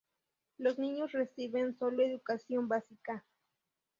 [0.57, 3.23] Los niños reciben solo educación básica.